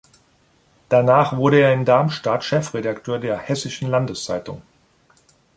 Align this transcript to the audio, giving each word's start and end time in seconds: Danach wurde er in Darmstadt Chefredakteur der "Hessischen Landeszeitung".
Danach 0.89 1.37
wurde 1.37 1.59
er 1.61 1.75
in 1.75 1.85
Darmstadt 1.85 2.43
Chefredakteur 2.43 3.19
der 3.19 3.37
"Hessischen 3.37 3.87
Landeszeitung". 3.87 4.63